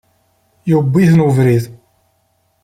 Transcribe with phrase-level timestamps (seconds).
[0.71, 1.63] Iwwi-ten uberriḍ.